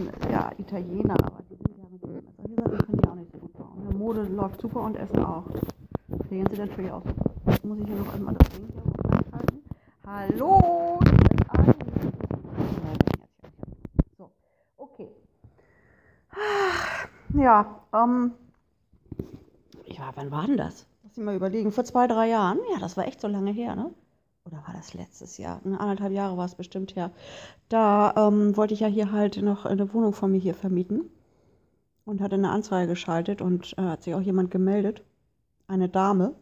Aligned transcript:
Immer, 0.00 0.12
ja, 0.30 0.50
Italiener, 0.56 1.14
aber 1.24 1.42
die 1.50 1.56
sind 1.56 1.76
ja 1.76 1.84
mit 1.90 2.00
solche 2.00 2.22
Sachen 2.54 2.78
können 2.78 3.02
die 3.02 3.08
auch 3.08 3.14
nicht 3.14 3.32
so 3.32 3.38
gut 3.38 3.52
bauen. 3.52 3.84
Ne? 3.86 3.94
Mode 3.94 4.22
läuft 4.22 4.60
super 4.62 4.80
und 4.80 4.96
Essen 4.96 5.22
auch. 5.22 5.44
Sehen 6.30 6.48
sie 6.50 6.58
natürlich 6.58 6.90
auch 6.90 7.02
super. 7.02 7.30
Jetzt 7.48 7.64
muss 7.66 7.78
ich 7.80 7.86
hier 7.86 7.96
noch 7.96 8.14
einmal 8.14 8.34
das 8.34 8.48
Ding 8.48 8.66
hier 8.72 8.82
hochhalten. 8.82 9.62
Hallo. 10.06 11.00
So, 14.16 14.30
okay. 14.78 15.08
Ja, 17.34 17.80
ähm, 17.92 18.32
ja, 19.84 20.10
wann 20.14 20.30
war 20.30 20.46
denn 20.46 20.56
das? 20.56 20.86
Lass 21.02 21.16
mich 21.18 21.26
mal 21.26 21.36
überlegen. 21.36 21.72
Vor 21.72 21.84
zwei, 21.84 22.06
drei 22.06 22.28
Jahren? 22.28 22.58
Ja, 22.72 22.78
das 22.78 22.96
war 22.96 23.06
echt 23.06 23.20
so 23.20 23.28
lange 23.28 23.50
her, 23.50 23.76
ne? 23.76 23.90
Das 24.80 24.94
letztes 24.94 25.36
Jahr? 25.36 25.60
Ne, 25.62 25.78
anderthalb 25.78 26.10
Jahre 26.10 26.38
war 26.38 26.46
es 26.46 26.54
bestimmt 26.54 26.96
her. 26.96 27.10
Da 27.68 28.14
ähm, 28.16 28.56
wollte 28.56 28.72
ich 28.72 28.80
ja 28.80 28.86
hier 28.86 29.12
halt 29.12 29.36
noch 29.42 29.66
eine 29.66 29.92
Wohnung 29.92 30.14
von 30.14 30.32
mir 30.32 30.38
hier 30.38 30.54
vermieten 30.54 31.10
und 32.06 32.22
hatte 32.22 32.36
eine 32.36 32.48
Anzeige 32.48 32.88
geschaltet 32.88 33.42
und 33.42 33.76
äh, 33.76 33.82
hat 33.82 34.04
sich 34.04 34.14
auch 34.14 34.22
jemand 34.22 34.50
gemeldet. 34.50 35.04
Eine 35.68 35.90
Dame. 35.90 36.34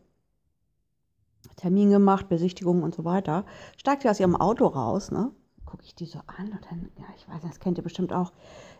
Termin 1.57 1.91
gemacht, 1.91 2.29
Besichtigung 2.29 2.85
und 2.85 2.95
so 2.95 3.05
weiter. 3.05 3.45
Steigt 3.77 4.03
sie 4.03 4.09
aus 4.09 4.21
ihrem 4.21 4.37
Auto 4.37 4.67
raus, 4.67 5.11
ne? 5.11 5.33
Gucke 5.65 5.83
ich 5.83 5.97
die 5.97 6.07
so 6.07 6.21
an 6.29 6.53
und 6.53 6.65
dann, 6.71 6.93
ja, 6.97 7.07
ich 7.17 7.29
weiß, 7.29 7.43
das 7.43 7.59
kennt 7.59 7.79
ihr 7.79 7.83
bestimmt 7.83 8.13
auch. 8.13 8.33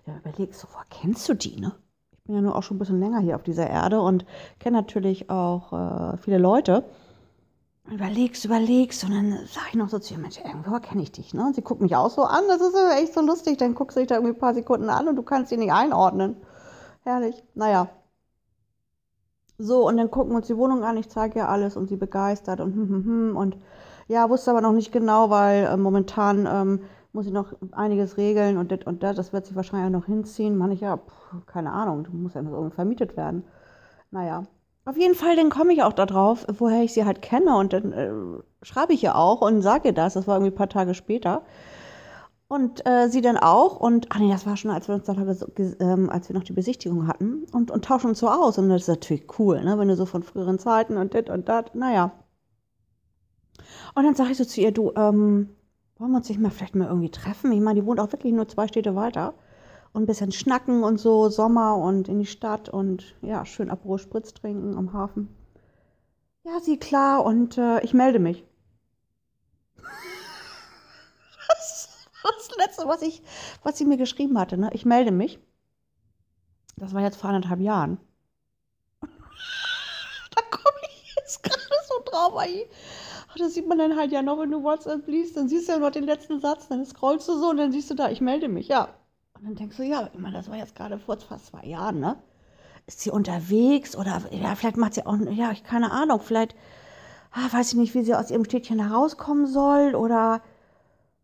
Ja, 0.07 0.17
überlegst 0.19 0.63
du, 0.63 0.69
woher 0.73 0.87
kennst 0.89 1.29
du 1.29 1.35
die, 1.35 1.59
ne? 1.59 1.73
bin 2.27 2.37
ja 2.37 2.43
nur 2.43 2.55
auch 2.55 2.63
schon 2.63 2.77
ein 2.77 2.79
bisschen 2.79 3.01
länger 3.01 3.19
hier 3.19 3.35
auf 3.35 3.43
dieser 3.43 3.69
Erde 3.69 4.01
und 4.01 4.25
kenne 4.61 4.77
natürlich 4.77 5.31
auch 5.31 5.73
äh, 5.73 6.17
viele 6.19 6.39
Leute. 6.39 6.85
Überlegst, 7.91 8.45
überlegst 8.45 9.05
und 9.05 9.13
dann 9.13 9.31
sage 9.47 9.69
ich 9.71 9.75
noch 9.75 9.89
so 9.89 9.99
zu 9.99 10.15
ihr, 10.15 10.21
Mensch, 10.21 10.39
irgendwo 10.45 10.79
kenne 10.79 11.03
ich 11.03 11.11
dich, 11.13 11.33
ne? 11.33 11.47
Und 11.47 11.55
sie 11.55 11.63
guckt 11.63 11.81
mich 11.81 11.97
auch 11.97 12.11
so 12.11 12.23
an, 12.23 12.45
das 12.49 12.61
ist 12.61 12.75
echt 12.99 13.15
so 13.15 13.23
lustig. 13.23 13.57
Dann 13.59 13.75
guckst 13.75 13.97
du 13.97 14.01
dich 14.01 14.09
da 14.09 14.17
irgendwie 14.17 14.35
ein 14.35 14.39
paar 14.39 14.55
Sekunden 14.55 14.91
an 14.91 15.09
und 15.09 15.17
du 15.17 15.23
kannst 15.23 15.51
sie 15.51 15.57
nicht 15.57 15.73
einordnen. 15.73 16.37
Herrlich. 17.05 17.43
Naja. 17.55 17.89
So, 19.59 19.87
und 19.89 19.97
dann 19.97 20.11
gucken 20.11 20.33
wir 20.33 20.37
uns 20.37 20.47
die 20.47 20.57
Wohnung 20.57 20.85
an, 20.85 20.97
ich 20.97 21.09
zeige 21.09 21.41
ihr 21.41 21.49
alles 21.49 21.77
und 21.77 21.89
sie 21.89 21.97
begeistert 21.97 22.61
und 22.61 22.75
hm, 22.75 22.89
hm, 22.89 23.05
hm. 23.05 23.37
Und 23.37 23.57
ja, 24.07 24.29
wusste 24.31 24.51
aber 24.51 24.61
noch 24.61 24.73
nicht 24.73 24.93
genau, 24.93 25.31
weil 25.31 25.65
äh, 25.65 25.77
momentan 25.77 26.47
ähm, 26.47 26.81
muss 27.13 27.27
ich 27.27 27.33
noch 27.33 27.55
einiges 27.73 28.17
regeln 28.17 28.59
und 28.59 28.71
das 28.71 28.81
und 28.85 29.03
das, 29.03 29.17
das 29.17 29.33
wird 29.33 29.47
sich 29.47 29.57
wahrscheinlich 29.57 29.93
noch 29.93 30.07
hinziehen. 30.07 30.57
Manche, 30.57 30.85
ja, 30.85 30.97
pff, 30.99 31.47
keine 31.47 31.73
Ahnung, 31.73 32.05
du 32.05 32.13
musst 32.13 32.35
ja 32.35 32.43
noch 32.43 32.53
irgendwie 32.53 32.75
vermietet 32.75 33.17
werden. 33.17 33.45
Naja, 34.11 34.45
auf 34.89 34.97
jeden 34.97 35.15
Fall, 35.15 35.37
dann 35.37 35.51
komme 35.51 35.75
ich 35.75 35.83
auch 35.83 35.93
darauf, 35.93 36.47
woher 36.59 36.83
ich 36.83 36.95
sie 36.95 37.05
halt 37.05 37.21
kenne 37.21 37.57
und 37.57 37.75
dann 37.75 37.93
äh, 37.93 38.11
schreibe 38.63 38.95
ich 38.95 39.03
ihr 39.03 39.17
auch 39.17 39.43
und 39.43 39.61
sage 39.61 39.89
ihr 39.89 39.95
das. 39.95 40.15
Das 40.15 40.27
war 40.27 40.37
irgendwie 40.37 40.53
ein 40.53 40.57
paar 40.57 40.71
Tage 40.71 40.95
später. 40.95 41.43
Und 42.49 42.87
äh, 42.87 43.11
sie 43.11 43.21
dann 43.21 43.37
auch 43.37 43.79
und, 43.79 44.07
ach 44.09 44.19
nee, 44.19 44.31
das 44.31 44.47
war 44.47 44.57
schon, 44.57 44.71
als 44.71 44.89
wir 44.89 44.95
uns 44.95 45.05
dann, 45.05 45.19
ähm, 45.81 46.09
als 46.09 46.31
wir 46.31 46.35
noch 46.35 46.45
die 46.45 46.55
Besichtigung 46.55 47.07
hatten 47.07 47.45
und, 47.53 47.71
und 47.71 47.85
tauschen 47.85 48.09
uns 48.09 48.21
so 48.21 48.29
aus. 48.31 48.57
Und 48.57 48.71
das 48.71 48.83
ist 48.83 48.89
natürlich 48.89 49.39
cool, 49.39 49.63
ne, 49.63 49.79
wenn 49.79 49.89
du 49.89 49.97
so 49.97 50.07
von 50.07 50.23
früheren 50.23 50.59
Zeiten 50.59 50.97
und 50.97 51.13
dit 51.13 51.29
und 51.29 51.51
dat, 51.51 51.75
naja. 51.75 52.13
Und 53.95 54.05
dann 54.05 54.15
sage 54.15 54.31
ich 54.31 54.39
so 54.39 54.47
zu 54.47 54.63
ihr, 54.63 54.73
du, 54.73 54.93
ähm, 54.97 55.51
wollen 55.99 56.13
wir 56.13 56.17
uns 56.17 56.31
nicht 56.31 56.41
mal 56.41 56.51
vielleicht 56.51 56.75
mal 56.75 56.89
irgendwie 56.89 57.11
treffen? 57.11 57.53
Ich 57.53 57.61
meine, 57.61 57.79
die 57.79 57.87
wohnt 57.87 58.01
auch 58.01 58.13
wirklich 58.13 58.33
nur 58.33 58.49
zwei 58.49 58.67
Städte 58.67 58.95
weiter. 58.97 59.35
Und 59.99 60.05
ein 60.05 60.07
bisschen 60.07 60.31
schnacken 60.31 60.85
und 60.85 60.99
so, 60.99 61.29
Sommer 61.29 61.77
und 61.77 62.09
in 62.09 62.21
die 62.21 62.27
Stadt 62.27 62.69
und 62.69 63.17
ja, 63.21 63.45
schön 63.45 63.69
Aperol 63.69 63.99
Spritz 63.99 64.33
trinken 64.33 64.77
am 64.77 64.93
Hafen. 64.93 65.29
Ja, 66.45 66.61
sie 66.61 66.77
klar 66.77 67.25
und 67.25 67.59
äh, 67.59 67.81
ich 67.81 67.95
melde 67.95 68.21
mich. 68.21 68.45
das 71.49 72.07
das 72.23 72.57
Letzte, 72.59 72.87
was, 72.87 73.03
ich, 73.03 73.23
was 73.65 73.77
sie 73.77 73.87
mir 73.87 73.97
geschrieben 73.97 74.39
hatte. 74.39 74.57
Ne? 74.57 74.71
Ich 74.73 74.85
melde 74.85 75.11
mich. 75.11 75.41
Das 76.77 76.95
war 76.95 77.03
jetzt 77.03 77.17
vor 77.17 77.31
anderthalb 77.31 77.59
Jahren. 77.59 77.99
da 79.01 80.43
komme 80.49 80.79
ich 80.93 81.17
jetzt 81.17 81.43
gerade 81.43 81.75
so 81.89 82.05
drauf. 82.05 82.41
Ey 82.41 82.71
das 83.37 83.55
sieht 83.55 83.67
man 83.67 83.79
dann 83.79 83.97
halt 83.97 84.13
ja 84.13 84.23
noch, 84.23 84.39
wenn 84.39 84.53
du 84.53 84.63
WhatsApp 84.63 85.09
liest, 85.09 85.37
dann 85.37 85.49
siehst 85.49 85.69
du 85.69 85.73
ja 85.73 85.79
noch 85.81 85.91
den 85.91 86.05
letzten 86.05 86.39
Satz, 86.39 86.69
dann 86.69 86.87
scrollst 86.87 87.27
du 87.29 87.37
so 87.37 87.51
und 87.51 87.57
dann 87.57 87.73
siehst 87.73 87.91
du 87.91 87.95
da, 87.95 88.11
ich 88.11 88.21
melde 88.21 88.49
mich, 88.49 88.69
ja. 88.69 88.95
Und 89.39 89.47
dann 89.47 89.55
denkst 89.55 89.77
du, 89.77 89.85
ja, 89.85 90.11
ich 90.13 90.33
das 90.33 90.51
war 90.51 90.57
jetzt 90.57 90.75
gerade 90.75 90.99
vor 90.99 91.17
fast 91.19 91.47
zwei 91.47 91.65
Jahren, 91.65 92.01
ne? 92.01 92.17
Ist 92.87 93.01
sie 93.01 93.11
unterwegs 93.11 93.95
oder, 93.95 94.23
ja, 94.33 94.55
vielleicht 94.55 94.77
macht 94.77 94.95
sie 94.95 95.07
auch, 95.07 95.17
ja, 95.31 95.53
ich 95.53 95.63
keine 95.63 95.93
Ahnung, 95.93 96.21
vielleicht, 96.21 96.57
ah, 97.31 97.53
weiß 97.53 97.73
ich 97.73 97.79
nicht, 97.79 97.95
wie 97.95 98.03
sie 98.03 98.15
aus 98.15 98.31
ihrem 98.31 98.45
Städtchen 98.45 98.81
herauskommen 98.81 99.47
soll 99.47 99.95
oder, 99.95 100.43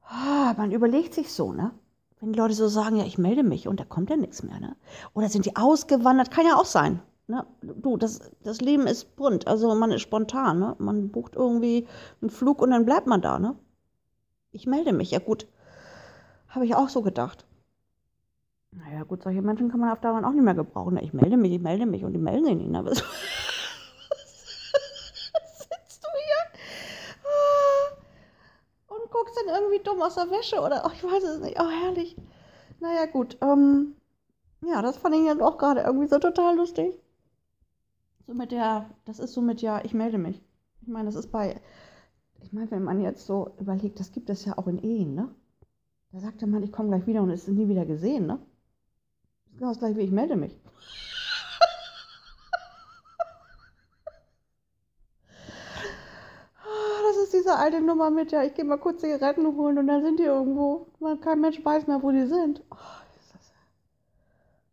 ah, 0.06 0.54
man 0.56 0.70
überlegt 0.70 1.14
sich 1.14 1.32
so, 1.32 1.52
ne? 1.52 1.72
Wenn 2.20 2.32
die 2.32 2.38
Leute 2.38 2.54
so 2.54 2.68
sagen, 2.68 2.96
ja, 2.96 3.04
ich 3.04 3.18
melde 3.18 3.42
mich 3.42 3.66
und 3.66 3.80
da 3.80 3.84
kommt 3.84 4.10
ja 4.10 4.16
nichts 4.16 4.42
mehr, 4.42 4.60
ne? 4.60 4.76
Oder 5.14 5.28
sind 5.28 5.46
die 5.46 5.56
ausgewandert, 5.56 6.30
kann 6.30 6.46
ja 6.46 6.56
auch 6.56 6.66
sein. 6.66 7.02
Ne? 7.26 7.46
Du, 7.62 7.96
das, 7.96 8.20
das 8.42 8.60
Leben 8.60 8.86
ist 8.86 9.16
bunt, 9.16 9.46
also 9.46 9.74
man 9.74 9.90
ist 9.90 10.02
spontan, 10.02 10.58
ne? 10.58 10.76
Man 10.78 11.10
bucht 11.10 11.34
irgendwie 11.34 11.88
einen 12.20 12.30
Flug 12.30 12.60
und 12.62 12.70
dann 12.70 12.84
bleibt 12.84 13.06
man 13.06 13.22
da, 13.22 13.38
ne? 13.38 13.56
Ich 14.52 14.66
melde 14.66 14.92
mich, 14.92 15.10
ja 15.10 15.18
gut. 15.18 15.48
Habe 16.48 16.66
ich 16.66 16.76
auch 16.76 16.88
so 16.88 17.02
gedacht. 17.02 17.46
Naja, 18.76 19.04
gut, 19.04 19.22
solche 19.22 19.42
Menschen 19.42 19.70
kann 19.70 19.80
man 19.80 19.90
auf 19.90 20.00
Dauer 20.00 20.24
auch 20.24 20.32
nicht 20.32 20.44
mehr 20.44 20.54
gebrauchen. 20.54 20.96
Ich 20.98 21.12
melde 21.12 21.36
mich, 21.36 21.52
ich 21.52 21.60
melde 21.60 21.86
mich 21.86 22.04
und 22.04 22.12
die 22.12 22.18
melden 22.18 22.44
sich 22.44 22.56
nicht. 22.56 22.70
Ne? 22.70 22.84
Was 22.84 22.96
sitzt 25.58 26.02
du 26.02 26.08
hier 26.08 26.42
ah, 27.24 28.94
und 28.94 29.10
guckst 29.10 29.36
dann 29.36 29.54
irgendwie 29.54 29.82
dumm 29.82 30.02
aus 30.02 30.16
der 30.16 30.30
Wäsche 30.30 30.60
oder 30.60 30.82
oh, 30.84 30.90
ich 30.92 31.04
weiß 31.04 31.22
es 31.22 31.40
nicht. 31.40 31.60
Oh, 31.60 31.68
herrlich. 31.68 32.16
Naja, 32.80 33.06
gut. 33.06 33.38
Ähm, 33.40 33.94
ja, 34.62 34.82
das 34.82 34.96
fand 34.96 35.14
ich 35.14 35.24
jetzt 35.24 35.42
auch 35.42 35.58
gerade 35.58 35.82
irgendwie 35.82 36.08
so 36.08 36.18
total 36.18 36.56
lustig. 36.56 36.98
So 38.26 38.34
mit 38.34 38.52
der, 38.52 38.90
das 39.04 39.18
ist 39.18 39.34
so 39.34 39.42
mit, 39.42 39.60
ja, 39.62 39.84
ich 39.84 39.94
melde 39.94 40.18
mich. 40.18 40.42
Ich 40.80 40.88
meine, 40.88 41.06
das 41.06 41.14
ist 41.14 41.30
bei, 41.30 41.60
ich 42.40 42.52
meine, 42.52 42.70
wenn 42.70 42.82
man 42.82 43.00
jetzt 43.00 43.26
so 43.26 43.54
überlegt, 43.58 44.00
das 44.00 44.12
gibt 44.12 44.30
es 44.30 44.44
ja 44.44 44.58
auch 44.58 44.66
in 44.66 44.82
Ehen, 44.82 45.14
ne? 45.14 45.34
Da 46.12 46.20
sagt 46.20 46.40
der 46.40 46.48
Mann, 46.48 46.62
ich 46.62 46.72
komme 46.72 46.88
gleich 46.88 47.06
wieder 47.06 47.22
und 47.22 47.30
es 47.30 47.48
ist 47.48 47.54
nie 47.54 47.68
wieder 47.68 47.84
gesehen, 47.84 48.26
ne? 48.26 48.38
Das 49.54 49.56
ist 49.56 49.58
genau 49.58 49.70
das 49.70 49.78
gleiche 49.78 49.96
wie 49.96 50.02
ich 50.02 50.10
melde 50.10 50.36
mich. 50.36 50.58
Ah, 56.66 57.02
das 57.08 57.24
ist 57.24 57.34
diese 57.34 57.56
alte 57.56 57.80
Nummer 57.80 58.10
mit, 58.10 58.32
ja, 58.32 58.42
ich 58.42 58.54
gehe 58.54 58.64
mal 58.64 58.78
kurz 58.78 59.02
Zigaretten 59.02 59.46
holen 59.54 59.78
und 59.78 59.86
dann 59.86 60.02
sind 60.02 60.18
die 60.18 60.24
irgendwo. 60.24 60.88
Man, 60.98 61.20
kein 61.20 61.40
Mensch 61.40 61.62
weiß 61.64 61.86
mehr, 61.86 62.02
wo 62.02 62.10
die 62.10 62.26
sind. 62.26 62.62
Oh, 62.70 62.76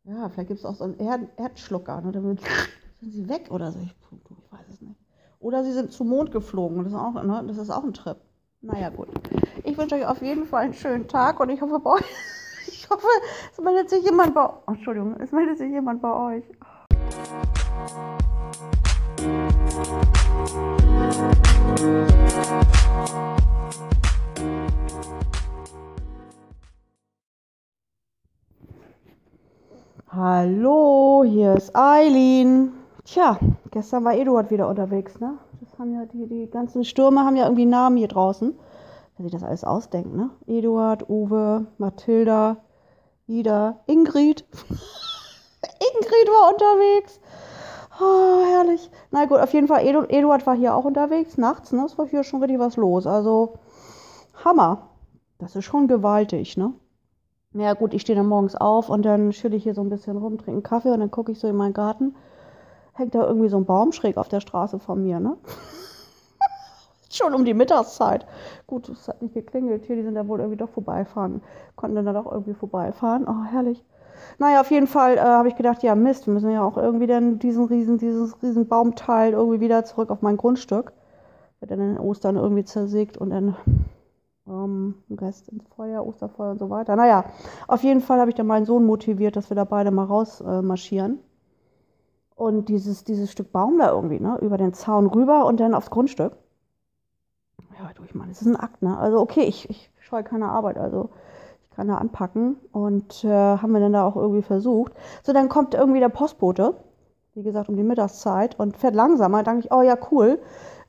ja, 0.05 0.29
vielleicht 0.29 0.47
gibt 0.47 0.59
es 0.59 0.65
auch 0.65 0.75
so 0.75 0.85
einen 0.85 0.99
Erd 0.99 1.29
Erdschlucker, 1.37 2.01
ne? 2.01 2.11
Damit 2.11 2.39
sind 3.01 3.11
sie 3.11 3.29
weg 3.29 3.49
oder 3.51 3.71
so. 3.71 3.79
Ich, 3.79 3.95
ich, 4.11 4.51
weiß 4.51 4.67
es 4.69 4.81
nicht. 4.81 4.99
Oder 5.39 5.63
sie 5.63 5.73
sind 5.73 5.91
zum 5.91 6.09
Mond 6.09 6.31
geflogen. 6.31 6.83
Das 6.83 6.93
ist 6.93 6.99
auch, 6.99 7.21
ne? 7.21 7.43
das 7.47 7.57
ist 7.57 7.69
auch 7.69 7.83
ein 7.83 7.93
Trip. 7.93 8.17
Naja, 8.61 8.89
gut. 8.89 9.09
Ich 9.63 9.77
wünsche 9.77 9.95
euch 9.95 10.05
auf 10.05 10.21
jeden 10.21 10.45
Fall 10.45 10.63
einen 10.63 10.73
schönen 10.73 11.07
Tag 11.07 11.39
und 11.39 11.49
ich 11.49 11.61
hoffe, 11.61 11.79
bei 11.79 11.91
euch, 11.91 12.05
hoffe, 12.91 13.07
es 13.51 13.59
meldet 13.59 13.89
sich 13.89 14.03
jemand 14.03 14.33
bei 14.33 14.45
oh, 14.45 14.71
Entschuldigung, 14.71 15.15
es 15.19 15.31
meldet 15.31 15.57
sich 15.57 15.71
jemand 15.71 16.01
bei 16.01 16.13
euch. 16.13 16.43
Hallo, 30.09 31.23
hier 31.25 31.55
ist 31.55 31.73
Eileen. 31.73 32.73
Tja, 33.05 33.39
gestern 33.71 34.03
war 34.03 34.13
Eduard 34.13 34.51
wieder 34.51 34.67
unterwegs, 34.67 35.19
ne? 35.19 35.37
Das 35.61 35.79
haben 35.79 35.93
ja 35.93 36.05
die, 36.05 36.27
die 36.27 36.49
ganzen 36.49 36.83
Stürme 36.83 37.21
haben 37.21 37.37
ja 37.37 37.45
irgendwie 37.45 37.65
Namen 37.65 37.95
hier 37.95 38.09
draußen. 38.09 38.53
Wer 39.15 39.23
sich 39.23 39.31
das 39.31 39.43
alles 39.43 39.63
ausdenkt, 39.63 40.13
ne? 40.13 40.29
Eduard, 40.47 41.09
Uwe, 41.09 41.67
Mathilda, 41.77 42.57
Ida, 43.31 43.79
Ingrid. 43.87 44.43
Ingrid 44.67 46.27
war 46.27 46.51
unterwegs. 46.51 47.21
Oh, 48.01 48.43
herrlich. 48.45 48.91
Na 49.11 49.25
gut, 49.25 49.39
auf 49.39 49.53
jeden 49.53 49.67
Fall, 49.69 49.85
Edu, 49.85 50.01
Eduard 50.09 50.45
war 50.45 50.55
hier 50.55 50.75
auch 50.75 50.83
unterwegs, 50.83 51.37
nachts, 51.37 51.71
ne? 51.71 51.85
Es 51.85 51.97
war 51.97 52.07
hier 52.07 52.25
schon 52.25 52.41
richtig 52.41 52.59
was 52.59 52.75
los. 52.75 53.07
Also, 53.07 53.53
Hammer. 54.43 54.89
Das 55.39 55.55
ist 55.55 55.63
schon 55.63 55.87
gewaltig, 55.87 56.57
ne? 56.57 56.73
Ja 57.53 57.73
gut, 57.73 57.93
ich 57.93 58.01
stehe 58.01 58.17
dann 58.17 58.27
morgens 58.27 58.55
auf 58.55 58.89
und 58.89 59.03
dann 59.03 59.31
schütte 59.31 59.55
ich 59.55 59.63
hier 59.63 59.75
so 59.75 59.81
ein 59.81 59.89
bisschen 59.89 60.17
rum, 60.17 60.37
trinke 60.37 60.51
einen 60.51 60.63
Kaffee 60.63 60.91
und 60.91 60.99
dann 60.99 61.11
gucke 61.11 61.31
ich 61.31 61.39
so 61.39 61.47
in 61.47 61.55
meinen 61.55 61.73
Garten. 61.73 62.15
Hängt 62.93 63.15
da 63.15 63.25
irgendwie 63.25 63.49
so 63.49 63.57
ein 63.57 63.65
Baum 63.65 63.93
schräg 63.93 64.17
auf 64.17 64.27
der 64.27 64.41
Straße 64.41 64.79
von 64.79 65.01
mir, 65.01 65.21
ne? 65.21 65.37
Schon 67.11 67.33
um 67.33 67.43
die 67.43 67.53
Mittagszeit. 67.53 68.25
Gut, 68.67 68.87
es 68.87 69.07
hat 69.07 69.21
nicht 69.21 69.33
geklingelt. 69.33 69.85
Hier, 69.85 69.97
die 69.97 70.03
sind 70.03 70.15
da 70.15 70.27
wohl 70.27 70.39
irgendwie 70.39 70.57
doch 70.57 70.69
vorbeifahren. 70.69 71.41
Konnten 71.75 71.95
dann 71.97 72.05
da 72.05 72.13
doch 72.13 72.31
irgendwie 72.31 72.53
vorbeifahren. 72.53 73.27
Oh, 73.27 73.43
herrlich. 73.51 73.83
Naja, 74.37 74.61
auf 74.61 74.71
jeden 74.71 74.87
Fall 74.87 75.17
äh, 75.17 75.21
habe 75.21 75.49
ich 75.49 75.55
gedacht, 75.55 75.83
ja 75.83 75.93
Mist, 75.95 76.27
wir 76.27 76.33
müssen 76.33 76.51
ja 76.51 76.63
auch 76.63 76.77
irgendwie 76.77 77.07
dann 77.07 77.39
diesen 77.39 77.65
riesen, 77.65 77.97
dieses 77.97 78.41
riesen 78.41 78.67
Baumteil 78.67 79.33
irgendwie 79.33 79.59
wieder 79.59 79.83
zurück 79.83 80.09
auf 80.09 80.21
mein 80.21 80.37
Grundstück. 80.37 80.93
Wird 81.59 81.71
dann 81.71 81.79
in 81.79 81.99
Ostern 81.99 82.37
irgendwie 82.37 82.63
zersägt 82.63 83.17
und 83.17 83.31
dann 83.31 83.55
ähm, 84.47 84.95
Rest 85.09 85.49
ins 85.49 85.67
Feuer, 85.75 86.05
Osterfeuer 86.05 86.51
und 86.51 86.59
so 86.59 86.69
weiter. 86.69 86.95
Naja, 86.95 87.25
auf 87.67 87.83
jeden 87.83 88.01
Fall 88.01 88.19
habe 88.19 88.29
ich 88.29 88.35
dann 88.35 88.47
meinen 88.47 88.65
Sohn 88.65 88.85
motiviert, 88.85 89.35
dass 89.35 89.49
wir 89.49 89.55
da 89.55 89.65
beide 89.65 89.91
mal 89.91 90.05
rausmarschieren. 90.05 91.15
Äh, 91.15 91.31
und 92.41 92.69
dieses, 92.69 93.03
dieses 93.03 93.31
Stück 93.31 93.51
Baum 93.51 93.77
da 93.77 93.91
irgendwie, 93.91 94.19
ne, 94.19 94.39
über 94.41 94.57
den 94.57 94.73
Zaun 94.73 95.07
rüber 95.07 95.45
und 95.45 95.59
dann 95.59 95.75
aufs 95.75 95.91
Grundstück. 95.91 96.37
Ja, 97.81 97.91
du, 97.95 98.03
ich 98.03 98.13
meine, 98.13 98.31
es 98.31 98.41
ist 98.41 98.47
ein 98.47 98.55
Akt, 98.55 98.83
ne? 98.83 98.95
Also 98.95 99.19
okay, 99.19 99.41
ich, 99.41 99.67
ich 99.69 99.89
scheue 100.01 100.23
keine 100.23 100.49
Arbeit, 100.49 100.77
also 100.77 101.09
ich 101.63 101.75
kann 101.75 101.87
da 101.87 101.95
anpacken 101.95 102.57
und 102.71 103.23
äh, 103.23 103.27
haben 103.27 103.71
wir 103.71 103.79
dann 103.79 103.93
da 103.93 104.05
auch 104.05 104.15
irgendwie 104.15 104.43
versucht. 104.43 104.93
So, 105.23 105.33
dann 105.33 105.49
kommt 105.49 105.73
irgendwie 105.73 105.99
der 105.99 106.09
Postbote, 106.09 106.75
wie 107.33 107.41
gesagt, 107.41 107.69
um 107.69 107.77
die 107.77 107.83
Mittagszeit 107.83 108.59
und 108.59 108.77
fährt 108.77 108.93
langsamer. 108.93 109.41
Da 109.41 109.53
dachte 109.53 109.65
ich, 109.65 109.71
oh 109.71 109.81
ja, 109.81 109.97
cool. 110.11 110.39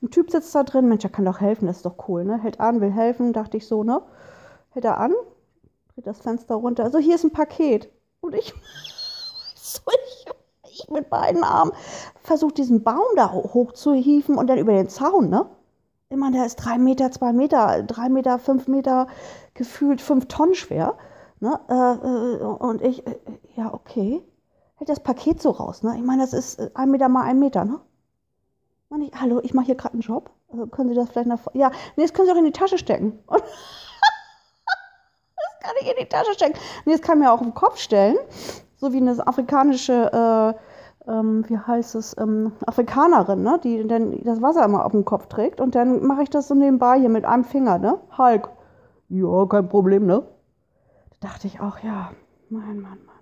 Ein 0.03 0.11
Typ 0.11 0.29
sitzt 0.29 0.53
da 0.53 0.63
drin, 0.63 0.87
Mensch, 0.87 1.01
der 1.01 1.09
kann 1.09 1.25
doch 1.25 1.39
helfen, 1.41 1.65
das 1.65 1.77
ist 1.77 1.85
doch 1.85 2.07
cool, 2.07 2.25
ne? 2.25 2.37
Hält 2.37 2.59
an, 2.59 2.79
will 2.79 2.91
helfen, 2.91 3.33
dachte 3.33 3.57
ich 3.57 3.65
so, 3.65 3.83
ne? 3.83 4.01
Hält 4.69 4.85
er 4.85 4.99
an, 4.99 5.13
dreht 5.95 6.05
das 6.05 6.19
Fenster 6.19 6.55
runter. 6.55 6.83
Also 6.83 6.99
hier 6.99 7.15
ist 7.15 7.23
ein 7.23 7.31
Paket. 7.31 7.89
Und 8.21 8.35
ich, 8.35 8.53
so, 9.55 9.81
ich, 10.05 10.25
ich 10.69 10.89
mit 10.91 11.09
beiden 11.09 11.43
Armen 11.43 11.71
versuche 12.21 12.53
diesen 12.53 12.83
Baum 12.83 13.15
da 13.15 13.31
hoch 13.31 13.71
zu 13.71 13.93
hieven 13.93 14.37
und 14.37 14.45
dann 14.45 14.59
über 14.59 14.73
den 14.73 14.89
Zaun, 14.89 15.29
ne? 15.29 15.47
Meine, 16.17 16.37
der 16.37 16.45
ist 16.45 16.57
drei 16.57 16.77
Meter, 16.77 17.11
zwei 17.11 17.33
Meter, 17.33 17.83
drei 17.83 18.09
Meter, 18.09 18.39
fünf 18.39 18.67
Meter, 18.67 19.07
gefühlt 19.53 20.01
fünf 20.01 20.27
Tonnen 20.27 20.55
schwer. 20.55 20.95
Ne? 21.39 21.59
Äh, 21.69 21.73
äh, 21.73 22.43
und 22.43 22.81
ich, 22.81 23.05
äh, 23.05 23.19
ja, 23.55 23.73
okay. 23.73 24.23
Hält 24.75 24.89
das 24.89 25.01
Paket 25.01 25.41
so 25.41 25.51
raus, 25.51 25.83
ne? 25.83 25.95
Ich 25.97 26.03
meine, 26.03 26.23
das 26.23 26.33
ist 26.33 26.75
ein 26.75 26.89
Meter 26.89 27.09
mal 27.09 27.23
ein 27.23 27.39
Meter, 27.39 27.65
ne? 27.65 27.79
Ich, 29.01 29.11
hallo, 29.19 29.39
ich 29.43 29.53
mache 29.53 29.67
hier 29.67 29.75
gerade 29.75 29.93
einen 29.93 30.01
Job. 30.01 30.29
Also 30.51 30.67
können 30.67 30.89
Sie 30.89 30.95
das 30.95 31.09
vielleicht 31.09 31.27
nach. 31.27 31.39
Ja, 31.53 31.71
nee, 31.95 32.03
das 32.03 32.13
können 32.13 32.27
Sie 32.27 32.33
auch 32.33 32.37
in 32.37 32.45
die 32.45 32.51
Tasche 32.51 32.77
stecken. 32.77 33.19
das 33.27 33.41
kann 35.61 35.73
ich 35.81 35.89
in 35.89 35.95
die 35.99 36.05
Tasche 36.05 36.33
stecken. 36.33 36.57
Nee, 36.85 36.93
das 36.93 37.01
kann 37.01 37.17
ich 37.17 37.25
mir 37.25 37.31
auch 37.31 37.41
im 37.41 37.53
Kopf 37.53 37.79
stellen. 37.79 38.17
So 38.77 38.93
wie 38.93 38.97
eine 38.97 39.25
afrikanische, 39.25 40.11
äh, 40.11 40.53
ähm, 41.07 41.43
wie 41.49 41.57
heißt 41.57 41.95
es, 41.95 42.15
ähm, 42.17 42.53
Afrikanerin, 42.65 43.43
ne? 43.43 43.59
die 43.63 43.87
dann 43.87 44.23
das 44.23 44.41
Wasser 44.41 44.65
immer 44.65 44.85
auf 44.85 44.91
dem 44.91 45.05
Kopf 45.05 45.27
trägt. 45.27 45.61
Und 45.61 45.75
dann 45.75 46.05
mache 46.05 46.23
ich 46.23 46.29
das 46.29 46.47
so 46.47 46.55
nebenbei 46.55 46.99
hier 46.99 47.09
mit 47.09 47.25
einem 47.25 47.43
Finger, 47.43 47.77
ne? 47.77 47.99
Hulk. 48.17 48.49
Ja, 49.09 49.45
kein 49.47 49.69
Problem, 49.69 50.05
ne? 50.05 50.23
Da 51.19 51.27
dachte 51.27 51.47
ich 51.47 51.59
auch, 51.59 51.79
ja, 51.79 52.11
mein 52.49 52.79
Mann, 52.79 52.99
Mann. 53.05 53.13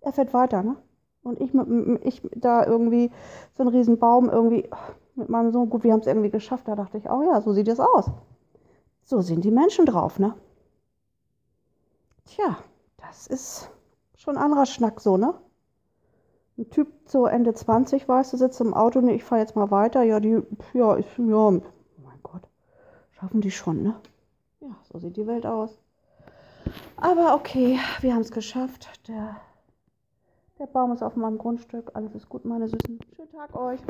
Er 0.00 0.12
fährt 0.12 0.32
weiter, 0.32 0.62
ne? 0.62 0.76
Und 1.22 1.40
ich, 1.40 1.52
mit, 1.52 1.68
ich 2.04 2.22
da 2.34 2.64
irgendwie 2.64 3.10
so 3.54 3.62
ein 3.62 3.68
Riesenbaum 3.68 4.30
irgendwie 4.30 4.70
mit 5.14 5.28
meinem 5.28 5.52
Sohn, 5.52 5.68
gut, 5.68 5.84
wir 5.84 5.92
haben 5.92 6.00
es 6.00 6.06
irgendwie 6.06 6.30
geschafft. 6.30 6.66
Da 6.66 6.74
dachte 6.74 6.96
ich, 6.96 7.10
oh 7.10 7.22
ja, 7.22 7.40
so 7.42 7.52
sieht 7.52 7.68
es 7.68 7.80
aus. 7.80 8.10
So 9.02 9.20
sind 9.20 9.44
die 9.44 9.50
Menschen 9.50 9.84
drauf, 9.84 10.18
ne? 10.18 10.34
Tja, 12.24 12.56
das 12.96 13.26
ist 13.26 13.70
schon 14.16 14.36
ein 14.36 14.42
anderer 14.42 14.66
Schnack 14.66 15.00
so, 15.00 15.16
ne? 15.16 15.34
Ein 16.60 16.68
Typ 16.68 16.88
so 17.06 17.24
Ende 17.24 17.54
20, 17.54 18.06
weißt 18.06 18.34
du, 18.34 18.36
sitzt 18.36 18.60
im 18.60 18.74
Auto, 18.74 19.00
ne, 19.00 19.14
ich 19.14 19.24
fahre 19.24 19.40
jetzt 19.40 19.56
mal 19.56 19.70
weiter. 19.70 20.02
Ja, 20.02 20.20
die, 20.20 20.42
ja, 20.74 20.98
ich, 20.98 21.06
ja, 21.16 21.24
oh 21.34 21.62
mein 22.04 22.18
Gott, 22.22 22.42
schaffen 23.12 23.40
die 23.40 23.50
schon, 23.50 23.82
ne? 23.82 23.94
Ja, 24.60 24.76
so 24.92 24.98
sieht 24.98 25.16
die 25.16 25.26
Welt 25.26 25.46
aus. 25.46 25.80
Aber 26.98 27.34
okay, 27.34 27.78
wir 28.02 28.12
haben 28.12 28.20
es 28.20 28.30
geschafft. 28.30 28.90
Der 29.08 29.40
der 30.58 30.66
Baum 30.66 30.92
ist 30.92 31.02
auf 31.02 31.16
meinem 31.16 31.38
Grundstück. 31.38 31.92
Alles 31.94 32.14
ist 32.14 32.28
gut, 32.28 32.44
meine 32.44 32.68
Süßen. 32.68 33.00
Schönen 33.16 33.32
Tag 33.32 33.56
euch. 33.56 33.80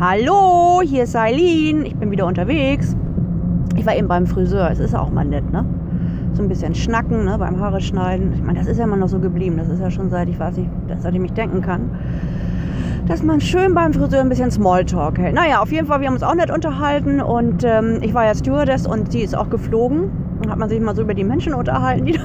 Hallo, 0.00 0.80
hier 0.82 1.02
ist 1.04 1.14
Eileen. 1.14 1.84
Ich 1.84 1.94
bin 1.94 2.10
wieder 2.10 2.24
unterwegs. 2.24 2.96
Ich 3.76 3.84
war 3.84 3.94
eben 3.94 4.08
beim 4.08 4.26
Friseur. 4.26 4.70
Es 4.70 4.78
ist 4.78 4.94
auch 4.94 5.10
mal 5.10 5.26
nett, 5.26 5.52
ne? 5.52 5.62
so 6.32 6.42
ein 6.42 6.48
bisschen 6.48 6.74
schnacken 6.74 7.26
ne, 7.26 7.36
beim 7.36 7.60
Haare 7.60 7.82
schneiden. 7.82 8.32
Ich 8.32 8.42
meine, 8.42 8.58
das 8.58 8.66
ist 8.66 8.78
ja 8.78 8.84
immer 8.84 8.96
noch 8.96 9.10
so 9.10 9.18
geblieben. 9.18 9.58
Das 9.58 9.68
ist 9.68 9.78
ja 9.78 9.90
schon 9.90 10.08
seit, 10.08 10.30
ich 10.30 10.40
weiß 10.40 10.56
nicht, 10.56 10.70
seit 11.00 11.12
ich 11.12 11.20
mich 11.20 11.34
denken 11.34 11.60
kann. 11.60 11.90
Dass 13.08 13.22
man 13.22 13.42
schön 13.42 13.74
beim 13.74 13.92
Friseur 13.92 14.22
ein 14.22 14.30
bisschen 14.30 14.50
Smalltalk 14.50 15.18
hält. 15.18 15.34
Naja, 15.34 15.60
auf 15.60 15.70
jeden 15.70 15.86
Fall, 15.86 16.00
wir 16.00 16.06
haben 16.06 16.14
uns 16.14 16.22
auch 16.22 16.34
nett 16.34 16.50
unterhalten 16.50 17.20
und 17.20 17.62
ähm, 17.64 17.98
ich 18.00 18.14
war 18.14 18.24
ja 18.24 18.34
Stewardess 18.34 18.86
und 18.86 19.12
sie 19.12 19.20
ist 19.20 19.36
auch 19.36 19.50
geflogen. 19.50 20.10
Dann 20.40 20.50
hat 20.50 20.58
man 20.58 20.70
sich 20.70 20.80
mal 20.80 20.96
so 20.96 21.02
über 21.02 21.12
die 21.12 21.24
Menschen 21.24 21.52
unterhalten, 21.52 22.06
die 22.06 22.18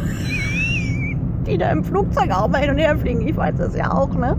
die 1.47 1.57
da 1.57 1.69
im 1.71 1.83
Flugzeug 1.83 2.31
auch 2.31 2.47
mal 2.47 2.62
hin 2.62 2.71
und 2.71 2.77
her 2.77 2.97
fliegen. 2.97 3.27
Ich 3.27 3.36
weiß 3.36 3.56
das 3.57 3.75
ja 3.75 3.92
auch, 3.92 4.13
ne? 4.15 4.36